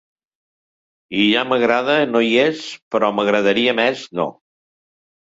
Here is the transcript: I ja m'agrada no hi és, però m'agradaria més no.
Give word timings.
I 1.25 1.25
ja 1.33 1.43
m'agrada 1.51 1.99
no 2.15 2.23
hi 2.31 2.33
és, 2.47 2.65
però 2.97 3.15
m'agradaria 3.21 3.81
més 3.85 4.07
no. 4.21 4.31